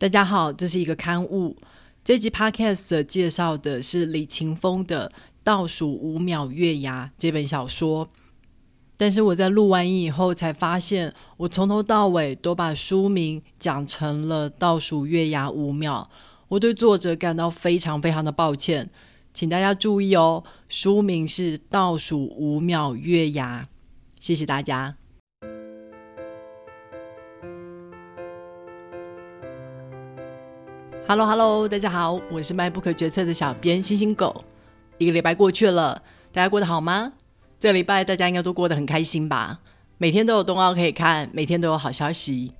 [0.00, 1.56] 大家好，这是一个刊物。
[2.04, 5.08] 这集 podcast 介绍的是李勤峰的
[5.42, 8.08] 《倒数五秒月牙》这本小说。
[8.96, 16.08] 但是我在录完音以后才发现，我从头到尾都把书名讲成了“倒数月牙五秒”。
[16.46, 18.88] 我对作者感到非常非常的抱歉，
[19.34, 23.64] 请大家注意哦，书名是《倒数五秒月牙》。
[24.20, 24.94] 谢谢大家。
[31.10, 34.44] Hello，Hello，大家好，我是卖不可决策的小编星星狗。
[34.98, 37.14] 一个礼拜过去了，大家过得好吗？
[37.58, 39.58] 这个礼拜大家应该都过得很开心吧？
[39.96, 42.52] 每天都有冬奥可以看，每天都有好消息。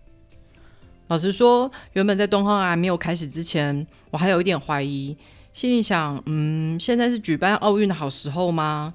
[1.09, 5.15] 老实说，原本在冬奥还没有开始之前，我还有一点怀疑，
[5.53, 8.95] 心里想，嗯，现在是举办奥运的好时候吗？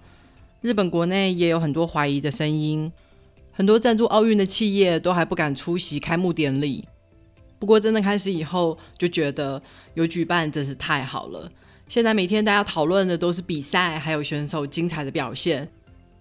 [0.61, 2.91] 日本国内也有很多怀疑的声音，
[3.51, 6.85] 很多赞助奥运的企业都还不敢出席开幕典礼。
[7.63, 9.61] 不过真的开始以后，就觉得
[9.93, 11.49] 有举办真是太好了。
[11.87, 15.65] 现在每天大家讨论的都是比赛，还有选手精彩的表现。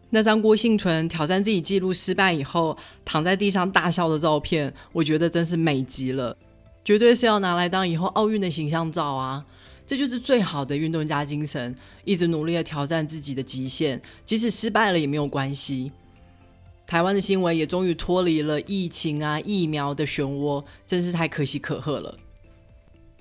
[0.08, 6.36] 那张郭幸存挑战自己记录失败以后躺在地上大笑的照片，我觉得真是美极了，
[6.84, 9.44] 绝对是要拿来当以后奥运的形象照啊！
[9.84, 15.90] 这就是最好的运动家精神，一直努力的挑战自己的极限，即使失败了也没有关系。
[16.86, 22.14] 台湾的新闻也终于脱离了疫情啊疫苗的漩涡，真是太可喜可贺了。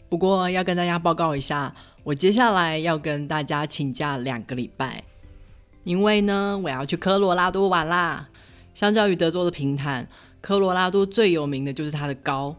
[0.09, 1.73] 不过要跟大家报告一下，
[2.03, 5.03] 我接下来要跟大家请假两个礼拜，
[5.85, 8.27] 因为呢我要去科罗拉多玩啦。
[8.73, 10.07] 相较于德州的平坦，
[10.41, 12.55] 科罗拉多最有名的就是它的高，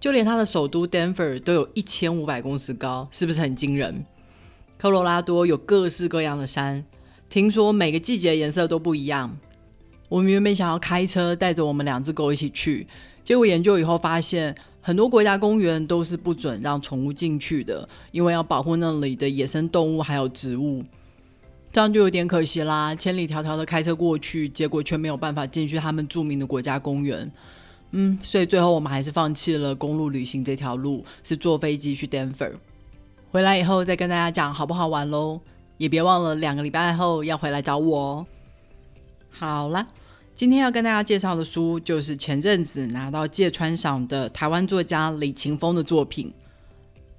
[0.00, 4.04] 就连它的首都 Denver 都有一千五百公尺高，是不是很惊人？
[4.78, 6.84] 科罗拉多有各式各样的山，
[7.28, 9.36] 听说每个季节颜色都不一样。
[10.08, 12.86] 我们原本想要开车带着我们两只狗一起去，
[13.24, 20.82] 结果研究以后发现，很多国家公园都是不准让宠物进去的，因为要保护那里的野生动物还有植物，
[21.72, 22.94] 这样就有点可惜啦。
[22.94, 27.30] 千里迢迢的开车过去，结果却没有办法进去他们著名的国家公园。
[27.90, 32.52] 嗯，所以最后我们还是放弃了公路旅行这条路，是坐飞机去 Denver。
[33.30, 35.40] 回来以后再跟大家讲好不好玩喽，
[35.78, 38.26] 也别忘了两个礼拜后要回来找我哦。
[39.38, 39.86] 好了，
[40.34, 46.32] 今天要跟大家介绍的书就是前阵子拿到芥川赏的台湾作家李勤峰的作品。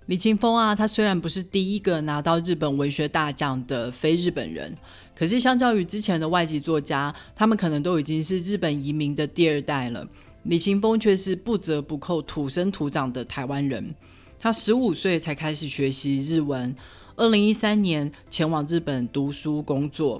[0.07, 4.75] 李勤峰啊，他虽然不是第一个拿到日本文学大奖的非日本人，
[5.15, 10.03] 可是相较于之前的外籍作家，他们可能都已经是日本移民的第二代了。
[10.41, 13.93] 李勤峰却是不折不扣土生土长的台湾人。
[14.39, 16.75] 他十五岁才开始学习日文，
[17.15, 20.19] 二零一三年前往日本读书工作。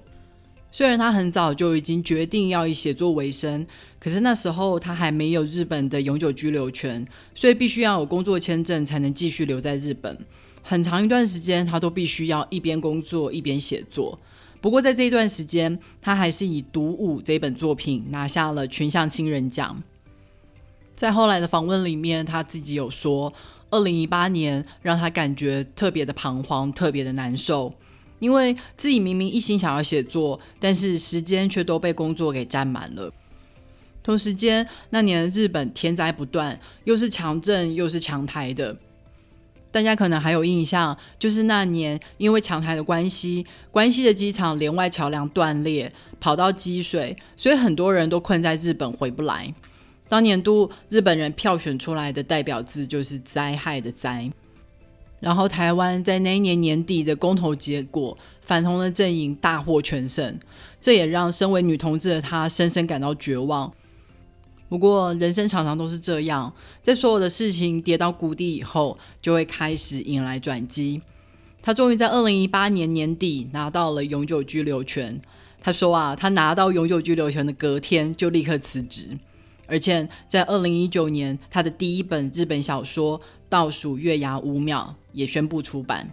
[0.72, 3.66] 虽然他很早就已经决定要以写作为生，
[4.00, 10.18] 可是那时候他还没有日本的永久居留权，所以必须要有工作签证才能继续留在日本。
[10.62, 14.20] 很长一段时间，他都必须要一边工作一边写作。
[14.60, 19.82] 不过在这一段时间，他还是以《独舞》这本作品拿下了群像新人奖。
[20.96, 23.32] 在后来的访问里面，他自己有说，
[23.70, 27.74] 二零一八年让他感觉特别的彷徨，特别的难受。
[28.20, 33.12] 因为自己明明一心想要写作，但是时间却都被工作给占满了。
[34.04, 38.78] 同时间，那年的日本天灾不断，又是强震又是强台的，
[39.70, 45.92] 大家可能还有印象，就是那年因为强台的关系，关西的机场连外桥梁断裂，
[46.22, 49.54] 跑道积水，所以很多人都困在日本回不来。
[50.08, 54.32] 当年度日本人票选出来的代表字就是“灾害”的“灾”。
[55.20, 60.40] 然后台湾在那一年年底的公投结果，反同的阵营大获全胜，
[60.80, 63.74] 这也让身为女同志的她深深感到绝望。
[64.70, 71.02] 不过人生常常都是这样，在所有的事情跌到谷底以后，就会开始迎来转机。
[71.62, 75.20] 她终于在二零一八年年底拿到了永久居留权。
[75.60, 79.18] 她说啊，她拿到永久居留权的隔天就立刻辞职，
[79.66, 83.20] 而且在二零一九年，她的第一本日本小说。
[83.50, 86.12] 倒数月牙五秒也宣布出版，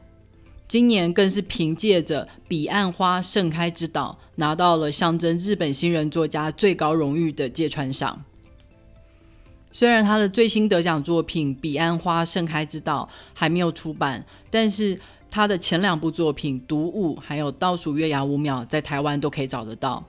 [0.69, 8.25] 今年更是凭借着《彼岸花盛开之岛》拿到了象征日本新人作家最高荣誉的芥川赏。
[9.73, 14.97] 虽然他的最新得奖作品《彼岸花盛开之岛》还没有出版，但是
[15.29, 20.05] 他的前两部作品《独舞》还有《倒数月牙五秒》在台湾都可以找得到。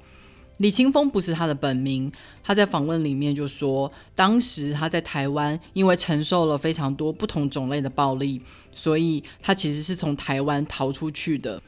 [0.60, 2.10] 李清峰不是他的本名，
[2.42, 8.42] 他在访问里面就说，当时他在台湾，因为承受了非常多不同种类的暴力，
[8.72, 11.62] 所以他其实是从台湾逃出去的。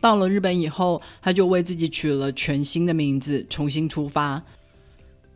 [0.00, 4.42] 到了日本以后，他就为自己取了全新的名字，重新出发。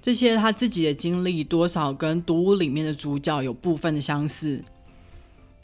[0.00, 4.62] 这些他自己的经历多少跟毒物里面的主角有部分的相似。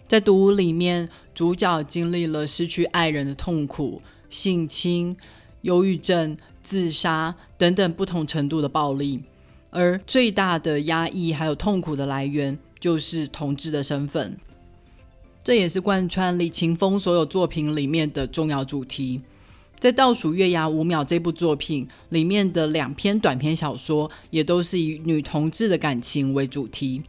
[0.08, 5.16] 在毒物里面，主角经历了失去爱人的痛苦、性侵、
[5.64, 9.22] 忧郁症、自杀等等不同程度的暴力，
[9.68, 14.36] 而最大的压抑还有痛苦的来源就是同志的身份。
[15.42, 19.20] 这也是贯穿李勤峰所有作品里面的重要主题。
[19.78, 27.02] 在《倒数月牙五秒》这部作品里面的两篇短篇小说，也都是以女同志的感情为主题。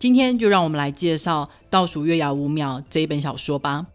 [0.00, 3.86] 今天就让我们来介绍《倒数月牙五秒》这一本小说吧。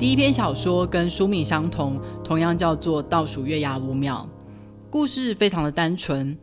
[0.00, 4.26] 第一篇小说跟书名相同，同样叫做《倒数月牙五秒》，
[4.90, 6.34] 故事非常的单纯。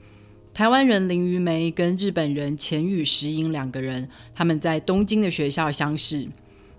[0.54, 6.28] 台湾人林于梅跟日本人浅羽石英两个人，他们在东京的学校相识。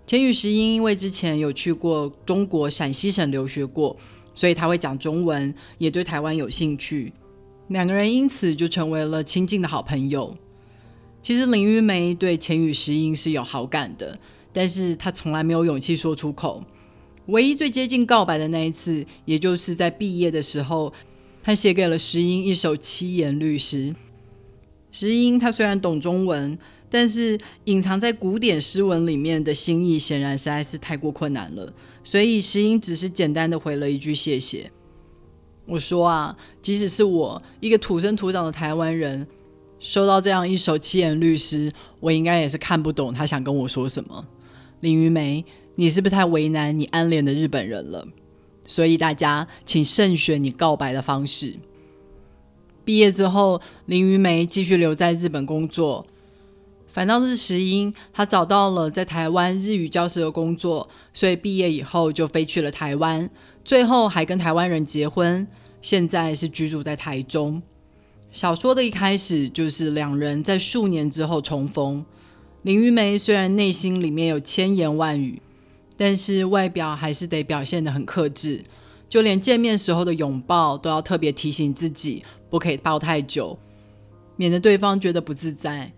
[0.06, 3.96] 浅羽石英因为之前有去过中国陕西省留学过，
[4.32, 7.12] 所以他会讲中文，也对台湾有兴趣。
[7.66, 10.32] 两个人因此就成为了亲近的好朋友。
[11.20, 14.16] 其实林于梅对浅羽石英是有好感的，
[14.52, 16.62] 但是他从来没有勇气说出口。
[17.26, 20.92] 唯一最接近告白的那一次，也就是在毕业的时候。
[21.40, 23.94] 他写给了石英一首七言律诗。
[24.90, 26.58] 石英他虽然懂中文，
[26.90, 31.72] 但是隐藏在古典诗文里面的心意，显然实在是太过困难了。
[32.04, 34.70] 所以石英只是简单的回了一句谢谢。
[35.64, 39.26] 我说啊，即使是我一个土生土长的台湾人，
[39.78, 44.26] 收到这样一首七言律诗，我应该也是看不懂他想跟我说什么。
[44.80, 45.44] 林于梅，
[45.74, 48.06] 你是不是太为难你暗恋的日本人了？
[48.66, 51.56] 所以大家请慎选你告白的方式。
[52.84, 56.06] 毕业之后，林于梅继续留在日本工作，
[56.86, 63.28] 反倒是石英，他找到了在台湾日语教师的工作，所以毕业以后就飞去了台湾，
[63.64, 65.46] 最后还跟台湾人结婚，
[65.82, 67.62] 现在是居住在台中。
[68.32, 72.04] 小说的一开始就是两人在数年之后重逢。
[72.68, 75.40] 林玉梅虽然内心里面有千言万语。
[75.96, 78.62] 但是外表还是得表现得很克制，
[79.08, 83.58] 就连见面时候的拥抱都要特别提醒自己不可以抱太久，
[84.36, 85.90] 免得对方觉得不自在。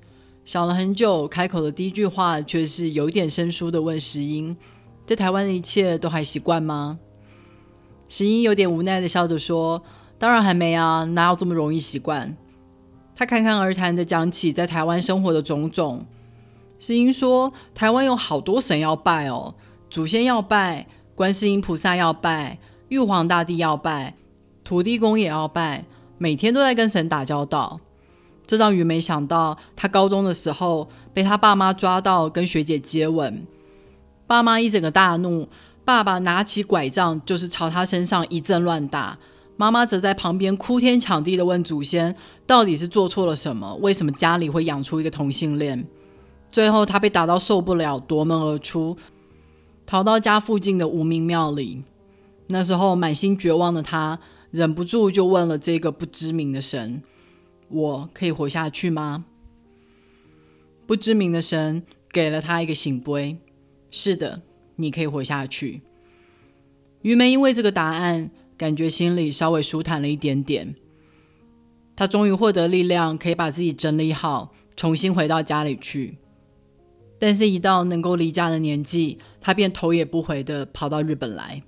[0.44, 4.56] 想了很久，开口的第一句话却是有点生疏的问石英
[5.04, 6.98] ：“在台湾的一切都还习惯吗？”
[8.08, 9.82] 石英有点无奈的笑着说
[10.18, 12.34] ：“当然还没啊，哪有这么容易习惯？”
[13.14, 16.06] 他侃侃而谈的讲起在台湾生活的种种。
[16.80, 19.54] 石英说：“台湾有好多神要拜哦。”
[19.90, 24.14] 祖先要拜，观世音菩萨要拜，玉皇大帝要拜，
[24.64, 25.84] 土地公也要拜，
[26.16, 27.78] 每天都在跟神打交道。
[28.46, 33.46] 这让雨梅想到，他高中的时候被他爸妈抓到跟学姐接吻，
[34.26, 35.46] 爸妈一整个大怒，
[35.84, 39.18] 爸爸拿起拐杖就是朝他身上一阵乱打，
[39.56, 42.16] 妈妈则在旁边哭天抢地的问祖先，
[42.46, 43.76] 到底是做错了什么？
[43.82, 45.86] 为什么家里会养出一个同性恋？
[46.50, 48.96] 最后他被打到受不了，夺门而出。
[49.86, 51.82] 逃到家附近的无名庙里，
[52.48, 54.20] 那时候满心绝望的他，
[54.50, 57.02] 忍不住就问了这个不知名的神
[57.68, 59.24] ：“我可以活下去吗？”
[60.86, 61.82] 不知名的神
[62.12, 63.38] 给了他一个醒杯
[63.90, 64.42] ：“是的，
[64.76, 65.82] 你可以活下去。”
[67.02, 70.74] 于梅因为这个答案，感觉心里稍微舒坦了一点点。
[71.96, 76.18] 他终于获得力量，可以把自己整理好，重新回到家里去。
[77.22, 81.62] 但是，一到能够离家的年纪，她便头也不回的跑到日本来。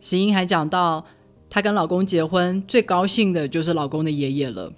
[0.00, 1.04] 石英还讲到，
[1.50, 4.72] 她跟老公结婚最高兴的就是老公的爷爷了，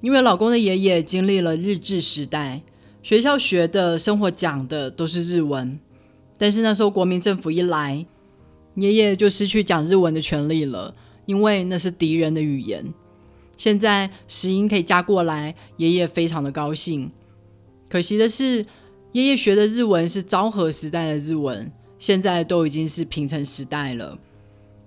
[0.00, 2.62] 因为老公的爷爷经历了日治时代，
[3.02, 5.76] 学校学的生活讲的都是日文。
[6.38, 8.06] 但是那时候国民政府一来，
[8.76, 10.94] 爷爷就失去讲日文的权利了，
[11.26, 12.86] 因为那是敌人的语言。
[13.56, 17.10] 现在石英可以嫁过来，爷爷非常的高兴。
[17.88, 18.64] 可惜的是。
[19.12, 24.16] 爷爷学的日文是昭和时代的日文，现在都已经是平成时代了。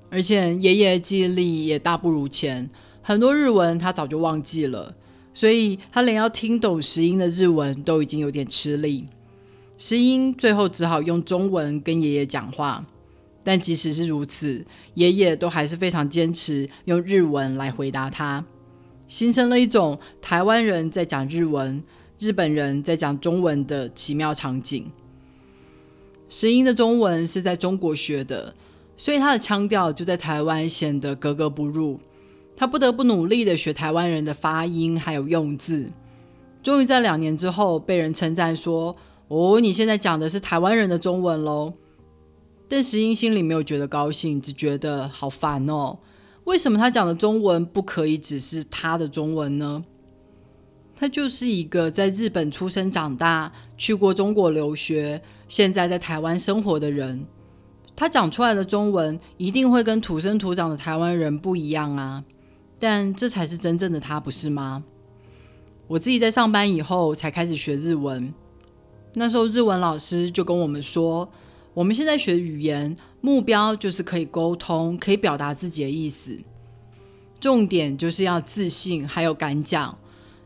[0.09, 2.69] 而且爷爷记忆力也大不如前，
[3.01, 4.95] 很多日文他早就忘记了，
[5.33, 9.05] 所以他连要听懂石英的日文都已经有点吃力。
[9.77, 12.85] 石英最后只好用中文跟爷爷讲话，
[13.43, 18.45] 但即使是如此，爷爷都还是非常坚持用日文来回答他，
[19.09, 21.83] 形成了一种台湾人在讲日文。
[22.23, 24.89] 日本人在讲中文的奇妙场景。
[26.29, 28.53] 石英的中文是在中国学的，
[28.95, 31.99] 所以他的腔调就在台湾显得格格不入。
[32.55, 35.91] 他不得不努力的学台湾人的发音还有用字。
[36.61, 38.95] 终于在两年之后，被人称赞说
[39.27, 41.73] ：“哦，你现在讲的是台湾人的中文喽。”
[42.69, 45.97] 但石英心里没有觉得高兴，只觉得好烦哦。
[46.45, 49.83] 为什么他讲的中文不可以只是他的中文呢？
[51.03, 57.25] 他就是一个在日本出生长大、去过中国留学、现在在台湾生活的人。
[57.93, 62.23] 他讲出来的中文一定会跟土生土长的台湾人不一样啊！
[62.79, 64.81] 但这才是真正的他，不是吗？
[65.87, 68.33] 我自己在上班以后才开始学日文，
[69.15, 71.29] 那时候日文老师就跟我们说，
[71.73, 76.39] 我们现在学语言目标就是可以沟通，可以表达自己的意思，
[77.41, 79.97] 重点就是要自信，还有敢讲。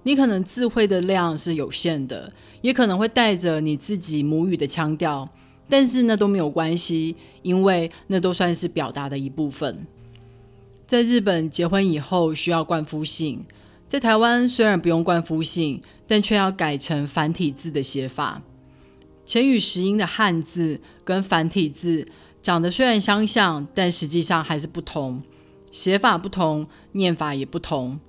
[0.08, 5.28] 你可能智慧的量是有限的，也可能会带着你自己母语的腔调。
[5.68, 9.86] 但是那都没有关系，因为那都算是表达的一部分。
[10.88, 13.46] 在日本结婚以后需要冠夫姓，
[13.86, 18.42] 在台湾虽然不用冠夫姓，但却要改成繁体字的写法。
[19.26, 22.08] 前与实音的汉字跟繁体字
[22.42, 25.22] 长得虽然相像，但实际上还是不同，
[25.70, 28.00] 写法不同，念法也不同。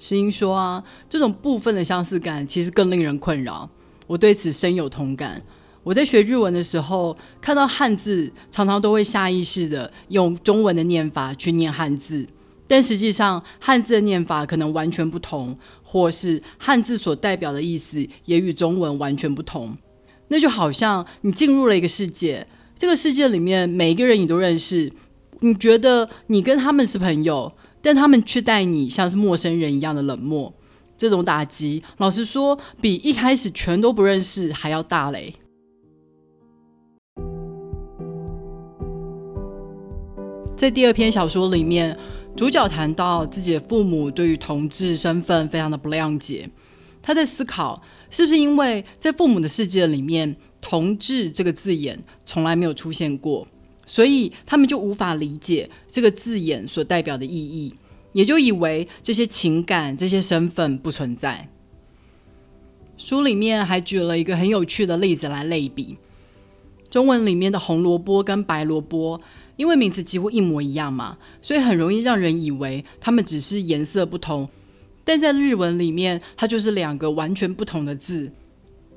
[0.00, 3.68] 石英说啊，这种部分的相似感其实更令人困扰，
[4.06, 5.40] 我对此深有同感。
[5.82, 12.26] 我在学日文的时候，看到汉字，常常都会下意识的用中文的念法去念汉字，
[12.66, 19.76] 但实际上汉字的念法可能完全不同，或是汉字所代表的意思也与中文完全不同。
[20.28, 22.46] 那就好像你进入了一个世界，
[22.78, 24.90] 这个世界里面每一个人你都认识，
[25.40, 30.52] 你觉得你跟他们是朋友，但他们却待你像是陌生人一样的冷漠。
[30.96, 35.34] 这种打击，老实说，比一开始全都不认识还要大嘞。
[40.54, 41.98] 在第二篇小说里面，
[42.36, 46.50] 主角谈到自己的父母对于同志身份非常的不谅解。
[47.00, 53.46] 他在思考，是不是因为在父母的世界里面，“同志”这个字眼从来没有出现过，
[53.90, 57.74] 所以他们就无法理解这个字眼所代表的意义，
[58.12, 61.48] 也就以为这些情感、这些身份不存在。
[62.96, 65.98] 书里面还举了一个很有趣的例子来类比，
[66.88, 69.20] 中文里面的红萝卜跟白萝卜。
[69.56, 74.48] 因为名字几乎一模一样嘛，所以很容易让人以为它们只是颜色不同。
[75.04, 78.30] 但在日文里面，它就是两个完全不同的字，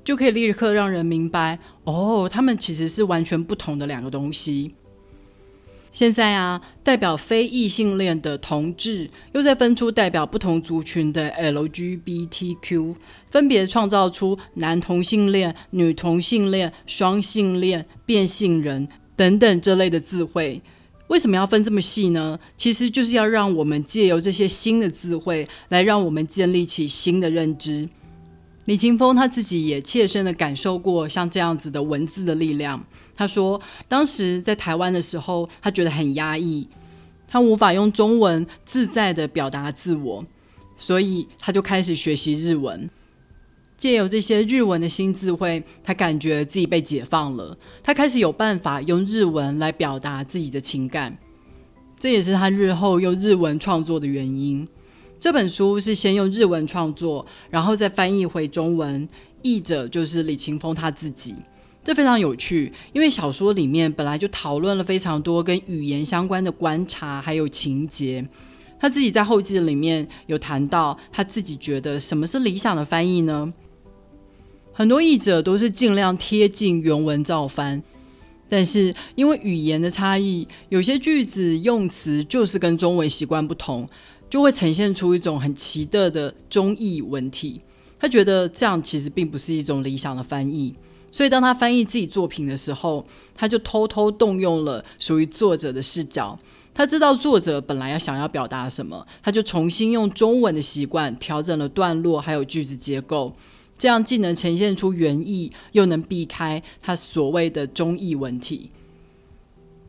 [0.05, 4.73] 就可以立刻让人明白哦，它们其实是完全不同的两个东西。
[5.93, 12.95] 现在啊，代表非异性恋的同志，又在分出代表不同族群的 LGBTQ，
[13.29, 18.89] 分别创造出男同性恋、女同性恋、双性恋、变性人。
[19.15, 20.59] 等等这类的智慧，
[21.05, 22.39] 为什么要分这么细呢？
[22.57, 27.87] 其实就是要让我们借由这些新的智慧，来让我们建立起新的认知。
[28.65, 32.81] 李清峰他自己也切身的感受过像这样子的文字的力量。
[33.15, 36.67] 他说，当时在台湾的时候，他觉得很压抑，
[37.27, 40.25] 他无法用中文自在的表达自我，
[40.77, 42.89] 所以他就开始学习日文。
[43.77, 47.57] 借由这些日文的新智慧，他感觉自己被解放了。
[47.83, 51.17] 他开始有办法用日文来表达自己的情感，
[51.99, 54.65] 这也是他日后用日文创作的原因。
[55.23, 59.07] 这本书是先用日文创作，然后再翻译回中文，
[59.41, 61.33] 译者就是李勤峰他自己。
[61.81, 68.21] 这非常有趣，因为小说里面本来就讨论了非常多跟语言相关的观察，还有情节。
[68.77, 73.53] 他自己在后记里面有谈到，他自己觉得什么是理想的翻译呢？
[74.73, 77.81] 很多译者都是尽量贴近原文照翻，
[78.49, 83.87] 但是因为语言的差异，有些句子用词就是跟中文习惯不同，
[84.33, 87.61] 就会呈现出一种很奇特的中译文体。
[87.99, 90.73] 他觉得这样其实并不是一种理想的翻译，
[91.11, 96.35] 所以当他翻译自己作品的时候，他就偷偷动用了属于作者的视角。
[96.73, 103.31] 他知道作者本来要想要表达什么，他就重新用中文的习惯调整了段落还有句子结构。
[103.77, 108.71] 这样既能呈现出原意，又能避开他所谓的中译文体。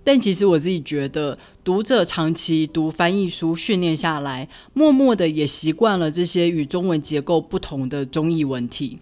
[0.04, 8.98] 但其实我自己觉得，读者长期读翻译书训练下来，默默的也习惯了这些与中文结构不同的中译文体。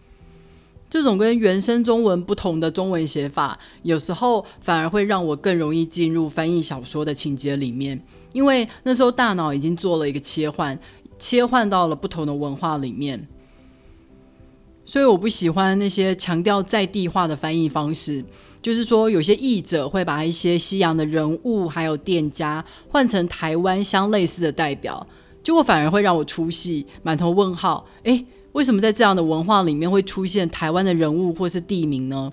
[0.89, 8.01] 这种跟原生中文不同的中文写法，有时候反而会让我更容易进入翻译小说的情节里面，
[8.33, 10.79] 因为那时候大脑已经做了一个切换，
[11.19, 13.27] 切换到了不同的文化里面。
[14.85, 18.23] 所以我不喜欢那些强调在地化的翻译方式，
[18.61, 25.07] 就是说有些译者会把一些西洋的人物还有店家换成台湾相类似的代表，
[25.43, 27.87] 结果反而会让我出戏，满头问号。
[28.03, 32.33] 诶，为什么在这样的文化里面会出现台湾的人物或是地名呢？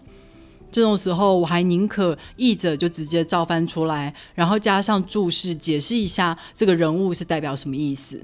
[0.72, 8.24] 这种时候，我还宁可译者就直接照翻出来，然后加上注释解释一下这个人物是代表什么意思。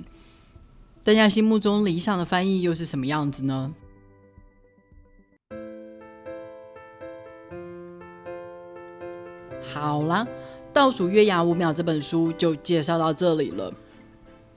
[1.03, 3.73] 大家心目中理想的翻译又是什么样子呢？
[9.75, 10.25] 好啦，
[10.71, 13.73] 倒数月牙五秒这本书就介绍到这里了。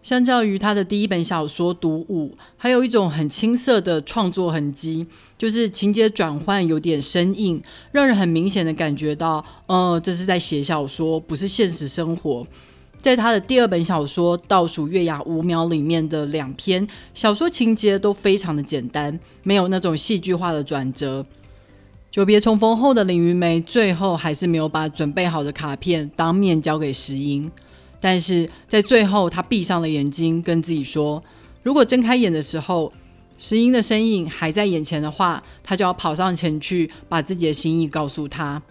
[0.00, 5.04] 相较于他的第一本小说《独舞》，还有一种很青涩的创作痕迹，
[5.36, 7.60] 就是情节转换有点生硬，
[7.90, 12.46] 让人很明显的感觉到，呃，这是在写小说，不是现实生活。
[13.02, 21.26] 在他的第二本小说《倒数月牙五秒》里面的两篇小说情节都非常的简单，没有那种戏剧化的转折。
[22.10, 27.50] 久别重逢后的林云梅，最后还是没有把准备好的卡片当面交给石英。
[28.00, 31.22] 但是在最后，她闭上了眼睛，跟自己说
[31.62, 32.90] ：“如果睁开眼的时候，
[33.36, 38.62] 石英的身影还在眼前的话，他就要跑上前去，把自己的心意告诉他。”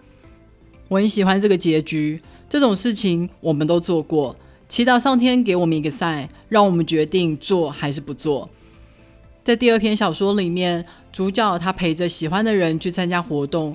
[0.88, 2.20] 我很喜欢这个结局。
[2.48, 4.34] 这种事情我们都做过，
[4.68, 8.50] 祈祷上天给我们一个赛，让我们决定做还是不做。
[9.48, 13.74] 在第二篇小说里面，主角他陪着喜欢的人去参加活动，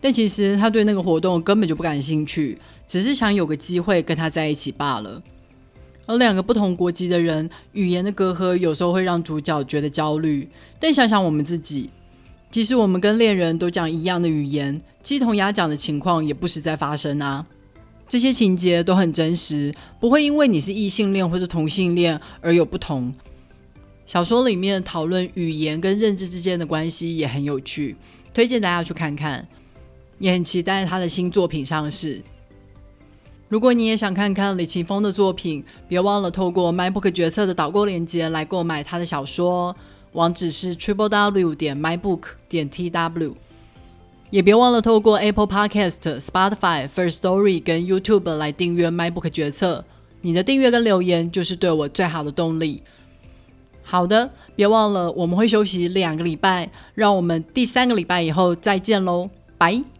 [0.00, 2.56] 但其实他对那个活动根本就不感兴趣。
[2.86, 5.20] 只是想有个机会跟他在一起罢了。
[6.06, 10.48] 而两个不同国籍的人，语言的隔阂有时候会让主角觉得焦虑。
[10.78, 11.90] 但想想我们自己，
[12.52, 17.44] 即使我们跟恋人都讲一样的语言，鸡同鸭讲的情况也不时在发生啊。
[18.06, 23.12] 这些情节都很真实，不会因为你是异性恋或者同性恋而有不同。
[24.12, 27.96] 小说里面讨论语言跟认知之间的关系也很有趣，
[28.34, 29.48] 推荐大家去看看。
[30.18, 32.22] 也很期待他的新作品上市。
[33.48, 39.74] 如果你也想看看李奇峰的作品，别忘了透过 MyBook 决策的导购链接来购买他的小说，
[40.12, 43.32] 网址是 triple w 点 mybook 点 tw。
[44.28, 49.82] 也别忘了透过 Apple Podcast、Spotify、First Story 跟 YouTube 来订阅 MyBook 决策。
[50.20, 52.82] 你的订阅跟留言就是对我最好的动力。
[53.92, 59.28] 好的，别忘了我们会休息两个礼拜，让我们第三个礼拜以后再见喽，
[59.58, 59.91] 拜。